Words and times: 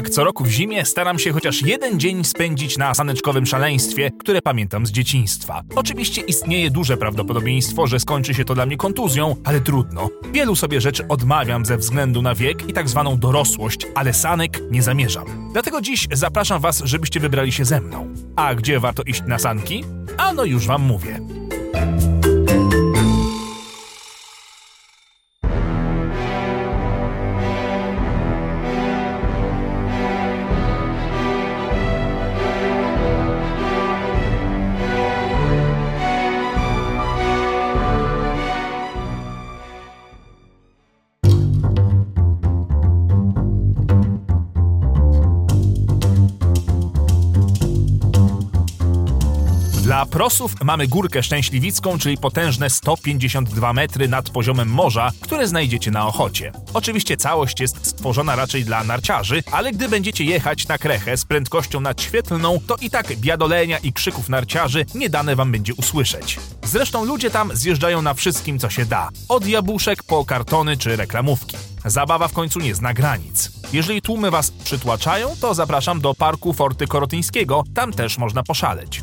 Jak 0.00 0.10
co 0.10 0.24
roku 0.24 0.44
w 0.44 0.50
zimie 0.50 0.84
staram 0.84 1.18
się 1.18 1.32
chociaż 1.32 1.62
jeden 1.62 2.00
dzień 2.00 2.24
spędzić 2.24 2.78
na 2.78 2.94
saneczkowym 2.94 3.46
szaleństwie, 3.46 4.10
które 4.18 4.42
pamiętam 4.42 4.86
z 4.86 4.90
dzieciństwa. 4.90 5.62
Oczywiście 5.76 6.22
istnieje 6.22 6.70
duże 6.70 6.96
prawdopodobieństwo, 6.96 7.86
że 7.86 8.00
skończy 8.00 8.34
się 8.34 8.44
to 8.44 8.54
dla 8.54 8.66
mnie 8.66 8.76
kontuzją, 8.76 9.36
ale 9.44 9.60
trudno. 9.60 10.08
Wielu 10.32 10.56
sobie 10.56 10.80
rzeczy 10.80 11.08
odmawiam 11.08 11.66
ze 11.66 11.76
względu 11.76 12.22
na 12.22 12.34
wiek 12.34 12.68
i 12.68 12.72
tak 12.72 12.88
zwaną 12.88 13.18
dorosłość, 13.18 13.86
ale 13.94 14.12
sanek 14.12 14.60
nie 14.70 14.82
zamierzam. 14.82 15.50
Dlatego 15.52 15.80
dziś 15.80 16.08
zapraszam 16.12 16.60
Was, 16.60 16.82
żebyście 16.84 17.20
wybrali 17.20 17.52
się 17.52 17.64
ze 17.64 17.80
mną. 17.80 18.14
A 18.36 18.54
gdzie 18.54 18.80
warto 18.80 19.02
iść 19.02 19.22
na 19.26 19.38
sanki? 19.38 19.84
Ano 20.16 20.44
już 20.44 20.66
Wam 20.66 20.82
mówię. 20.82 21.39
Dla 50.00 50.06
prosów 50.06 50.54
mamy 50.64 50.88
Górkę 50.88 51.22
Szczęśliwicką, 51.22 51.98
czyli 51.98 52.18
potężne 52.18 52.70
152 52.70 53.72
metry 53.72 54.08
nad 54.08 54.30
poziomem 54.30 54.68
morza, 54.68 55.10
które 55.20 55.48
znajdziecie 55.48 55.90
na 55.90 56.06
Ochocie. 56.06 56.52
Oczywiście 56.74 57.16
całość 57.16 57.60
jest 57.60 57.86
stworzona 57.86 58.36
raczej 58.36 58.64
dla 58.64 58.84
narciarzy, 58.84 59.42
ale 59.52 59.72
gdy 59.72 59.88
będziecie 59.88 60.24
jechać 60.24 60.68
na 60.68 60.78
Krechę 60.78 61.16
z 61.16 61.24
prędkością 61.24 61.80
nadświetlną, 61.80 62.60
to 62.66 62.76
i 62.76 62.90
tak 62.90 63.16
biadolenia 63.16 63.78
i 63.78 63.92
krzyków 63.92 64.28
narciarzy 64.28 64.86
nie 64.94 65.10
dane 65.10 65.36
wam 65.36 65.52
będzie 65.52 65.74
usłyszeć. 65.74 66.40
Zresztą 66.64 67.04
ludzie 67.04 67.30
tam 67.30 67.50
zjeżdżają 67.56 68.02
na 68.02 68.14
wszystkim, 68.14 68.58
co 68.58 68.70
się 68.70 68.84
da. 68.84 69.08
Od 69.28 69.46
jabłuszek 69.46 70.02
po 70.02 70.24
kartony 70.24 70.76
czy 70.76 70.96
reklamówki. 70.96 71.56
Zabawa 71.84 72.28
w 72.28 72.32
końcu 72.32 72.60
nie 72.60 72.74
zna 72.74 72.94
granic. 72.94 73.52
Jeżeli 73.72 74.02
tłumy 74.02 74.30
was 74.30 74.50
przytłaczają, 74.50 75.28
to 75.40 75.54
zapraszam 75.54 76.00
do 76.00 76.14
Parku 76.14 76.52
Forty 76.52 76.86
Korotyńskiego, 76.86 77.64
tam 77.74 77.92
też 77.92 78.18
można 78.18 78.42
poszaleć. 78.42 79.02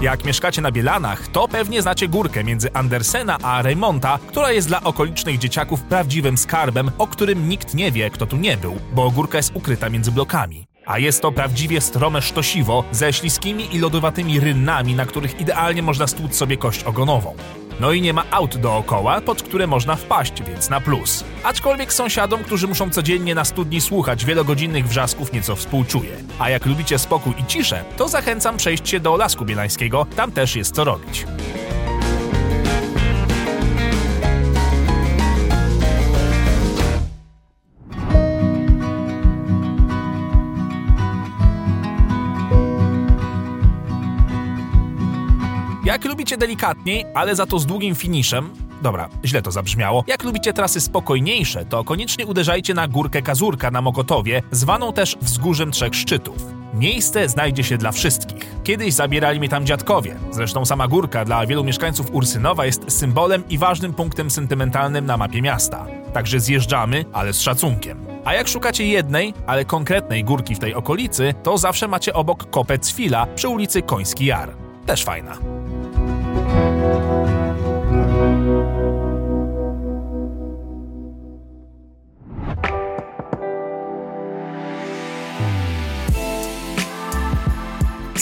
Jak 0.00 0.24
mieszkacie 0.24 0.62
na 0.62 0.72
Bielanach, 0.72 1.28
to 1.28 1.48
pewnie 1.48 1.82
znacie 1.82 2.08
górkę 2.08 2.44
między 2.44 2.72
Andersena 2.72 3.38
a 3.42 3.62
Reymonta, 3.62 4.18
która 4.26 4.52
jest 4.52 4.68
dla 4.68 4.82
okolicznych 4.82 5.38
dzieciaków 5.38 5.82
prawdziwym 5.82 6.38
skarbem, 6.38 6.90
o 6.98 7.06
którym 7.06 7.48
nikt 7.48 7.74
nie 7.74 7.92
wie, 7.92 8.10
kto 8.10 8.26
tu 8.26 8.36
nie 8.36 8.56
był, 8.56 8.76
bo 8.92 9.10
górka 9.10 9.36
jest 9.36 9.50
ukryta 9.54 9.90
między 9.90 10.12
blokami. 10.12 10.66
A 10.86 10.98
jest 10.98 11.22
to 11.22 11.32
prawdziwie 11.32 11.80
strome 11.80 12.22
sztosiwo 12.22 12.84
ze 12.92 13.12
śliskimi 13.12 13.74
i 13.74 13.78
lodowatymi 13.78 14.40
rynnami, 14.40 14.94
na 14.94 15.06
których 15.06 15.40
idealnie 15.40 15.82
można 15.82 16.06
stłuc 16.06 16.34
sobie 16.34 16.56
kość 16.56 16.84
ogonową. 16.84 17.34
No 17.80 17.92
i 17.92 18.02
nie 18.02 18.12
ma 18.12 18.24
aut 18.30 18.56
dookoła, 18.56 19.20
pod 19.20 19.42
które 19.42 19.66
można 19.66 19.96
wpaść, 19.96 20.42
więc 20.42 20.70
na 20.70 20.80
plus. 20.80 21.24
Aczkolwiek 21.44 21.92
sąsiadom, 21.92 22.44
którzy 22.44 22.68
muszą 22.68 22.90
codziennie 22.90 23.34
na 23.34 23.44
studni 23.44 23.80
słuchać 23.80 24.24
wielogodzinnych 24.24 24.88
wrzasków, 24.88 25.32
nieco 25.32 25.56
współczuję. 25.56 26.16
A 26.38 26.50
jak 26.50 26.66
lubicie 26.66 26.98
spokój 26.98 27.34
i 27.38 27.46
ciszę, 27.46 27.84
to 27.96 28.08
zachęcam 28.08 28.56
przejść 28.56 28.88
się 28.88 29.00
do 29.00 29.16
Lasku 29.16 29.44
Bielańskiego, 29.44 30.06
tam 30.16 30.32
też 30.32 30.56
jest 30.56 30.74
co 30.74 30.84
robić. 30.84 31.26
Jak 45.90 46.04
lubicie 46.04 46.36
delikatniej, 46.36 47.06
ale 47.14 47.36
za 47.36 47.46
to 47.46 47.58
z 47.58 47.66
długim 47.66 47.94
finiszem, 47.94 48.50
Dobra, 48.82 49.08
źle 49.24 49.42
to 49.42 49.50
zabrzmiało. 49.50 50.04
Jak 50.06 50.24
lubicie 50.24 50.52
trasy 50.52 50.80
spokojniejsze, 50.80 51.64
to 51.64 51.84
koniecznie 51.84 52.26
uderzajcie 52.26 52.74
na 52.74 52.88
górkę 52.88 53.22
Kazurka 53.22 53.70
na 53.70 53.80
Mokotowie, 53.82 54.42
zwaną 54.50 54.92
też 54.92 55.16
Wzgórzem 55.20 55.70
Trzech 55.70 55.94
Szczytów. 55.94 56.36
Miejsce 56.74 57.28
znajdzie 57.28 57.64
się 57.64 57.78
dla 57.78 57.92
wszystkich. 57.92 58.56
Kiedyś 58.64 58.94
zabierali 58.94 59.38
mnie 59.38 59.48
tam 59.48 59.66
dziadkowie. 59.66 60.16
Zresztą 60.30 60.64
sama 60.64 60.88
górka 60.88 61.24
dla 61.24 61.46
wielu 61.46 61.64
mieszkańców 61.64 62.14
Ursynowa 62.14 62.66
jest 62.66 62.92
symbolem 62.92 63.48
i 63.48 63.58
ważnym 63.58 63.94
punktem 63.94 64.30
sentymentalnym 64.30 65.06
na 65.06 65.16
mapie 65.16 65.42
miasta. 65.42 65.86
Także 66.12 66.40
zjeżdżamy, 66.40 67.04
ale 67.12 67.32
z 67.32 67.40
szacunkiem. 67.40 68.06
A 68.24 68.34
jak 68.34 68.48
szukacie 68.48 68.86
jednej, 68.86 69.34
ale 69.46 69.64
konkretnej 69.64 70.24
górki 70.24 70.54
w 70.54 70.58
tej 70.58 70.74
okolicy, 70.74 71.34
to 71.42 71.58
zawsze 71.58 71.88
macie 71.88 72.14
obok 72.14 72.50
kopec 72.50 72.92
Fila 72.92 73.26
przy 73.26 73.48
ulicy 73.48 73.82
Koński 73.82 74.24
Jar. 74.24 74.54
Też 74.86 75.04
fajna. 75.04 75.49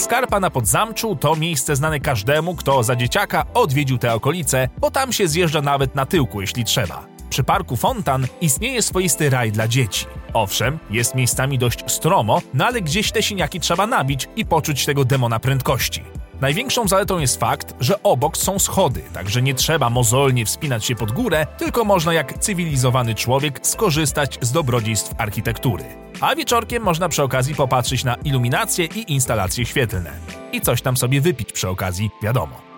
Skarpa 0.09 0.39
na 0.39 0.49
Podzamczu 0.49 1.15
to 1.15 1.35
miejsce 1.35 1.75
znane 1.75 1.99
każdemu, 1.99 2.55
kto 2.55 2.83
za 2.83 2.95
dzieciaka 2.95 3.45
odwiedził 3.53 3.97
te 3.97 4.13
okolice, 4.13 4.69
bo 4.79 4.91
tam 4.91 5.13
się 5.13 5.27
zjeżdża 5.27 5.61
nawet 5.61 5.95
na 5.95 6.05
tyłku, 6.05 6.41
jeśli 6.41 6.63
trzeba. 6.63 7.05
Przy 7.29 7.43
parku 7.43 7.75
Fontan 7.75 8.27
istnieje 8.41 8.81
swoisty 8.81 9.29
raj 9.29 9.51
dla 9.51 9.67
dzieci. 9.67 10.05
Owszem, 10.33 10.79
jest 10.89 11.15
miejscami 11.15 11.57
dość 11.57 11.91
stromo, 11.91 12.41
no 12.53 12.65
ale 12.65 12.81
gdzieś 12.81 13.11
te 13.11 13.23
siniaki 13.23 13.59
trzeba 13.59 13.87
nabić 13.87 14.29
i 14.35 14.45
poczuć 14.45 14.85
tego 14.85 15.05
demona 15.05 15.39
prędkości. 15.39 16.03
Największą 16.41 16.87
zaletą 16.87 17.19
jest 17.19 17.39
fakt, 17.39 17.75
że 17.79 18.03
obok 18.03 18.37
są 18.37 18.59
schody, 18.59 19.01
także 19.13 19.41
nie 19.41 19.53
trzeba 19.53 19.89
mozolnie 19.89 20.45
wspinać 20.45 20.85
się 20.85 20.95
pod 20.95 21.11
górę, 21.11 21.47
tylko 21.57 21.85
można 21.85 22.13
jak 22.13 22.39
cywilizowany 22.39 23.15
człowiek 23.15 23.59
skorzystać 23.67 24.37
z 24.41 24.51
dobrodziejstw 24.51 25.13
architektury. 25.17 25.83
A 26.21 26.35
wieczorkiem 26.35 26.83
można 26.83 27.09
przy 27.09 27.23
okazji 27.23 27.55
popatrzeć 27.55 28.03
na 28.03 28.15
iluminacje 28.15 28.85
i 28.85 29.13
instalacje 29.13 29.65
świetlne. 29.65 30.11
I 30.51 30.61
coś 30.61 30.81
tam 30.81 30.97
sobie 30.97 31.21
wypić 31.21 31.51
przy 31.51 31.69
okazji, 31.69 32.09
wiadomo. 32.23 32.68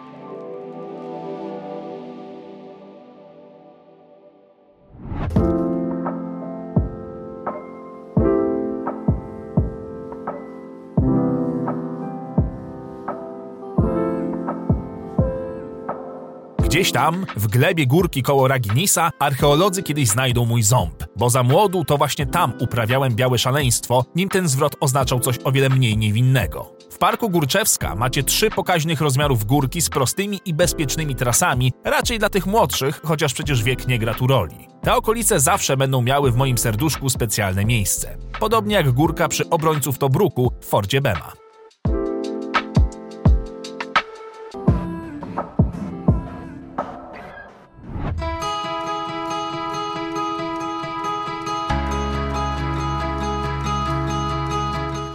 Gdzieś 16.72 16.92
tam, 16.92 17.26
w 17.36 17.48
glebie 17.48 17.88
górki 17.88 18.24
koło 18.24 18.48
Raginisa, 18.48 19.12
archeolodzy 19.20 19.84
kiedyś 19.84 20.08
znajdą 20.08 20.46
mój 20.46 20.64
ząb, 20.64 21.04
bo 21.16 21.30
za 21.30 21.44
młodu 21.44 21.86
to 21.86 21.98
właśnie 21.98 22.26
tam 22.26 22.54
uprawiałem 22.60 23.16
białe 23.16 23.38
szaleństwo, 23.38 24.06
nim 24.16 24.30
ten 24.30 24.48
zwrot 24.48 24.76
oznaczał 24.80 25.20
coś 25.20 25.36
o 25.44 25.52
wiele 25.52 25.70
mniej 25.70 25.98
niewinnego. 25.98 26.72
W 26.92 26.98
Parku 26.98 27.30
Górczewska 27.30 27.96
macie 27.96 28.24
trzy 28.24 28.50
pokaźnych 28.50 29.02
rozmiarów 29.02 29.46
górki 29.46 29.82
z 29.82 29.90
prostymi 29.90 30.40
i 30.46 30.54
bezpiecznymi 30.54 31.16
trasami, 31.16 31.74
raczej 31.84 32.20
dla 32.20 32.30
tych 32.30 32.46
młodszych, 32.46 33.02
chociaż 33.04 33.34
przecież 33.34 33.64
wiek 33.64 33.88
nie 33.88 34.00
gra 34.00 34.14
tu 34.14 34.28
roli. 34.28 34.68
Te 34.82 34.96
okolice 34.96 35.40
zawsze 35.40 35.78
będą 35.78 36.02
miały 36.02 36.32
w 36.32 36.36
moim 36.36 36.58
serduszku 36.58 37.10
specjalne 37.10 37.66
miejsce. 37.66 38.18
Podobnie 38.40 38.76
jak 38.76 38.92
górka 38.92 39.28
przy 39.28 39.50
obrońców 39.50 39.98
Tobruku 39.98 40.52
w 40.62 40.66
Forcie 40.66 41.02
Bema. 41.02 41.41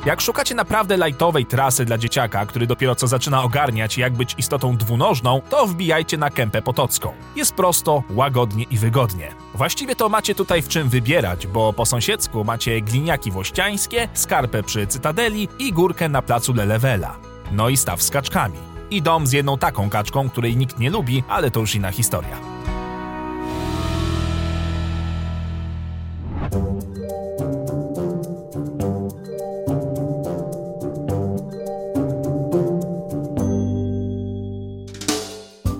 Jak 0.07 0.21
szukacie 0.21 0.55
naprawdę 0.55 0.97
lightowej 0.97 1.47
trasy 1.47 1.85
dla 1.85 1.99
dzieciaka, 1.99 2.47
który 2.47 2.67
dopiero 2.67 2.95
co 2.95 3.07
zaczyna 3.07 3.43
ogarniać, 3.43 3.99
jak 3.99 4.13
być 4.13 4.35
istotą 4.39 4.77
dwunożną, 4.77 5.43
to 5.51 5.67
wbijajcie 5.67 6.19
na 6.19 6.31
Kępę 6.31 6.63
Potocką. 6.63 7.13
Jest 7.37 7.55
prosto, 7.55 8.03
łagodnie 8.11 8.65
i 8.71 8.79
wygodnie. 8.79 9.35
Właściwie 9.55 9.97
to 9.97 10.09
macie 10.09 10.35
tutaj 10.35 10.63
w 10.63 10.69
czym 10.69 10.89
wybierać, 10.89 11.47
bo 11.47 11.73
po 11.73 11.87
sąsiedzku 11.87 12.45
macie 12.45 12.81
gliniaki 12.81 13.31
włościańskie, 13.31 14.09
skarpę 14.15 14.63
przy 14.63 14.87
Cytadeli 14.87 15.49
i 15.59 15.73
górkę 15.73 16.09
na 16.09 16.23
placu 16.23 16.55
Lelewela. 16.55 17.17
No 17.53 17.69
i 17.69 17.77
staw 17.77 18.03
z 18.03 18.11
kaczkami. 18.11 18.59
I 18.91 19.03
dom 19.03 19.27
z 19.27 19.33
jedną 19.33 19.59
taką 19.59 19.91
kaczką, 19.91 20.31
której 20.31 20.57
nikt 20.57 20.79
nie 20.79 20.91
lubi, 20.91 21.23
ale 21.29 21.51
to 21.51 21.61
już 21.61 21.75
inna 21.75 21.91
historia. 21.91 22.56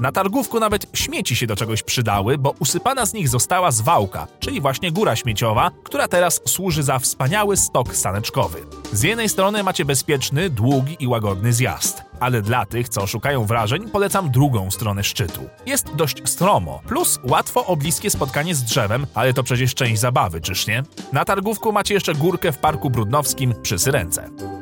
Na 0.01 0.13
targówku 0.13 0.61
nawet 0.61 0.87
śmieci 0.93 1.37
się 1.37 1.47
do 1.47 1.57
czegoś 1.57 1.83
przydały, 1.83 2.39
bo 2.39 2.55
usypana 2.59 3.07
z 3.07 3.15
nich 3.15 3.29
została 3.29 3.71
zwałka, 3.71 4.27
czyli 4.41 4.61
właśnie 4.61 4.93
góra 4.93 5.17
śmieciowa, 5.17 5.71
która 5.85 6.09
teraz 6.09 6.41
służy 6.45 6.83
za 6.83 6.99
wspaniały 6.99 7.57
stok 7.57 7.97
saneczkowy. 7.97 8.59
Z 8.93 9.03
jednej 9.03 9.29
strony 9.29 9.63
macie 9.63 9.85
bezpieczny, 9.85 10.51
długi 10.51 10.97
i 11.01 11.07
łagodny 11.07 11.53
zjazd, 11.53 12.03
ale 12.21 12.43
dla 12.43 12.67
tych, 12.67 12.89
co 12.89 13.07
szukają 13.07 13.45
wrażeń, 13.45 13.91
polecam 13.91 14.31
drugą 14.31 14.71
stronę 14.71 15.05
szczytu. 15.05 15.41
Jest 15.67 15.95
dość 15.95 16.29
stromo, 16.29 16.81
plus 16.89 17.21
łatwo 17.25 17.67
o 17.67 17.77
bliskie 17.77 18.11
spotkanie 18.11 18.55
z 18.55 18.63
drzewem, 18.63 19.07
ale 19.15 19.33
to 19.33 19.43
przecież 19.43 19.75
część 19.75 20.01
zabawy, 20.01 20.41
czyż 20.41 20.67
nie? 20.67 20.83
Na 21.13 21.25
targówku 21.25 21.73
macie 21.73 21.95
jeszcze 21.95 22.15
górkę 22.15 22.53
w 22.53 22.59
Parku 22.59 22.91
Brudnowskim 22.91 23.55
przy 23.63 23.79
Syrence. 23.79 24.56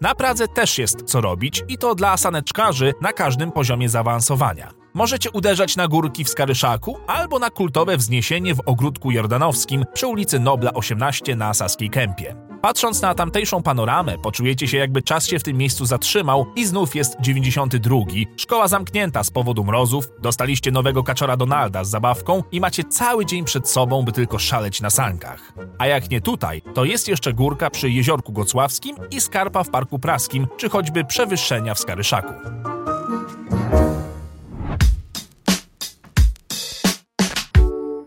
Na 0.00 0.14
Pradze 0.14 0.48
też 0.48 0.78
jest 0.78 1.02
co 1.02 1.20
robić 1.20 1.62
i 1.68 1.78
to 1.78 1.94
dla 1.94 2.16
saneczkarzy 2.16 2.94
na 3.00 3.12
każdym 3.12 3.52
poziomie 3.52 3.88
zaawansowania. 3.88 4.70
Możecie 4.94 5.30
uderzać 5.30 5.76
na 5.76 5.88
górki 5.88 6.24
w 6.24 6.28
Skaryszaku 6.28 6.98
albo 7.06 7.38
na 7.38 7.50
kultowe 7.50 7.96
wzniesienie 7.96 8.54
w 8.54 8.60
Ogródku 8.66 9.10
Jordanowskim 9.10 9.84
przy 9.94 10.06
ulicy 10.06 10.38
Nobla 10.38 10.72
18 10.72 11.36
na 11.36 11.54
Saskiej 11.54 11.90
Kępie. 11.90 12.53
Patrząc 12.64 13.02
na 13.02 13.14
tamtejszą 13.14 13.62
panoramę, 13.62 14.18
poczujecie 14.18 14.68
się 14.68 14.78
jakby 14.78 15.02
czas 15.02 15.26
się 15.26 15.38
w 15.38 15.42
tym 15.42 15.56
miejscu 15.56 15.86
zatrzymał 15.86 16.46
i 16.56 16.66
znów 16.66 16.94
jest 16.94 17.16
92. 17.20 17.96
Szkoła 18.36 18.68
zamknięta 18.68 19.24
z 19.24 19.30
powodu 19.30 19.64
mrozów, 19.64 20.08
dostaliście 20.22 20.70
nowego 20.70 21.02
kaczora 21.02 21.36
Donalda 21.36 21.84
z 21.84 21.90
zabawką 21.90 22.42
i 22.52 22.60
macie 22.60 22.84
cały 22.84 23.26
dzień 23.26 23.44
przed 23.44 23.68
sobą, 23.68 24.02
by 24.02 24.12
tylko 24.12 24.38
szaleć 24.38 24.80
na 24.80 24.90
sankach. 24.90 25.52
A 25.78 25.86
jak 25.86 26.10
nie 26.10 26.20
tutaj, 26.20 26.62
to 26.74 26.84
jest 26.84 27.08
jeszcze 27.08 27.32
górka 27.32 27.70
przy 27.70 27.90
Jeziorku 27.90 28.32
Gocławskim 28.32 28.96
i 29.10 29.20
skarpa 29.20 29.64
w 29.64 29.70
Parku 29.70 29.98
Praskim, 29.98 30.46
czy 30.56 30.68
choćby 30.68 31.04
przewyższenia 31.04 31.74
w 31.74 31.78
Skaryszaku. 31.78 32.32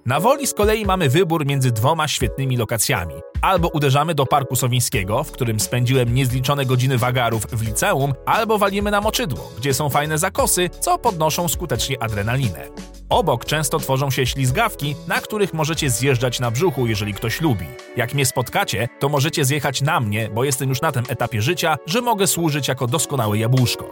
Na 0.08 0.20
Woli 0.20 0.48
z 0.48 0.54
kolei 0.54 0.86
mamy 0.86 1.10
wybór 1.10 1.46
między 1.46 1.72
dwoma 1.72 2.08
świetnymi 2.08 2.58
lokacjami. 2.58 3.14
Albo 3.42 3.68
uderzamy 3.68 4.16
do 4.16 4.26
Parku 4.26 4.56
Sowińskiego, 4.56 5.24
w 5.24 5.32
którym 5.32 5.60
spędziłem 5.60 6.14
niezliczone 6.14 6.66
godziny 6.66 6.98
wagarów 6.98 7.46
w 7.52 7.62
liceum, 7.62 8.14
albo 8.26 8.58
walimy 8.58 8.92
na 8.92 9.02
Moczydło, 9.02 9.52
gdzie 9.58 9.74
są 9.74 9.90
fajne 9.90 10.18
zakosy, 10.18 10.70
co 10.80 10.98
podnoszą 10.98 11.48
skutecznie 11.48 12.04
adrenalinę. 12.04 12.68
Obok 13.10 13.46
często 13.46 13.80
tworzą 13.80 14.12
się 14.12 14.26
ślizgawki, 14.26 14.96
na 15.08 15.22
których 15.22 15.54
możecie 15.54 15.90
zjeżdżać 15.90 16.40
na 16.40 16.52
brzuchu, 16.52 16.88
jeżeli 16.88 17.14
ktoś 17.14 17.42
lubi. 17.42 17.66
Jak 17.98 18.14
mnie 18.14 18.26
spotkacie, 18.26 18.88
to 19.00 19.10
możecie 19.10 19.46
zjechać 19.46 19.82
na 19.82 20.00
mnie, 20.00 20.30
bo 20.34 20.44
jestem 20.44 20.70
już 20.70 20.82
na 20.82 20.92
tym 20.92 21.04
etapie 21.10 21.42
życia, 21.42 21.78
że 21.86 22.02
mogę 22.02 22.28
służyć 22.28 22.68
jako 22.68 22.88
doskonałe 22.88 23.38
jabłuszko. 23.38 23.92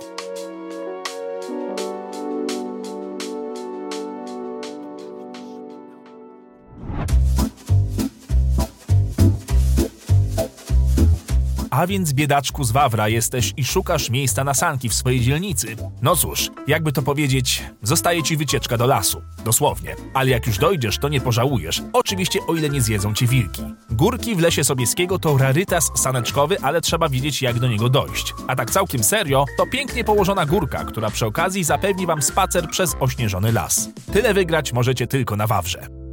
A 11.75 11.87
więc 11.87 12.13
biedaczku 12.13 12.63
z 12.63 12.71
Wawra 12.71 13.09
jesteś 13.09 13.53
i 13.57 13.63
szukasz 13.63 14.09
miejsca 14.09 14.43
na 14.43 14.53
sanki 14.53 14.89
w 14.89 14.93
swojej 14.93 15.21
dzielnicy. 15.21 15.75
No 16.01 16.15
cóż, 16.15 16.51
jakby 16.67 16.91
to 16.91 17.01
powiedzieć, 17.01 17.63
zostaje 17.81 18.23
ci 18.23 18.37
wycieczka 18.37 18.77
do 18.77 18.85
lasu. 18.87 19.21
Dosłownie. 19.45 19.95
Ale 20.13 20.29
jak 20.29 20.47
już 20.47 20.57
dojdziesz, 20.57 20.97
to 20.97 21.09
nie 21.09 21.21
pożałujesz. 21.21 21.81
Oczywiście 21.93 22.39
o 22.47 22.55
ile 22.55 22.69
nie 22.69 22.81
zjedzą 22.81 23.13
cię 23.13 23.27
wilki. 23.27 23.61
Górki 23.89 24.35
w 24.35 24.39
Lesie 24.39 24.63
Sobieskiego 24.63 25.19
to 25.19 25.37
rarytas 25.37 25.91
saneczkowy, 25.95 26.59
ale 26.61 26.81
trzeba 26.81 27.09
wiedzieć 27.09 27.41
jak 27.41 27.59
do 27.59 27.67
niego 27.67 27.89
dojść. 27.89 28.33
A 28.47 28.55
tak 28.55 28.71
całkiem 28.71 29.03
serio, 29.03 29.45
to 29.57 29.65
pięknie 29.65 30.03
położona 30.03 30.45
górka, 30.45 30.85
która 30.85 31.09
przy 31.09 31.25
okazji 31.25 31.63
zapewni 31.63 32.05
wam 32.05 32.21
spacer 32.21 32.69
przez 32.69 32.95
ośnieżony 32.99 33.51
las. 33.51 33.89
Tyle 34.13 34.33
wygrać 34.33 34.73
możecie 34.73 35.07
tylko 35.07 35.35
na 35.35 35.47
Wawrze. 35.47 36.04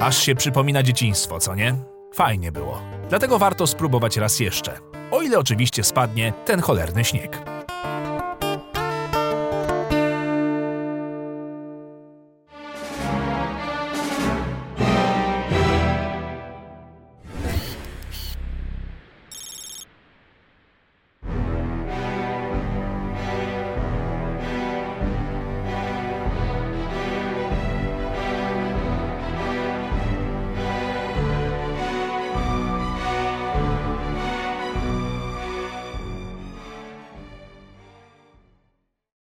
Aż 0.00 0.18
się 0.18 0.34
przypomina 0.34 0.82
dzieciństwo, 0.82 1.38
co 1.38 1.54
nie? 1.54 1.76
Fajnie 2.14 2.52
było. 2.52 2.82
Dlatego 3.08 3.38
warto 3.38 3.66
spróbować 3.66 4.16
raz 4.16 4.40
jeszcze. 4.40 4.78
O 5.10 5.22
ile 5.22 5.38
oczywiście 5.38 5.84
spadnie 5.84 6.32
ten 6.44 6.60
cholerny 6.60 7.04
śnieg. 7.04 7.49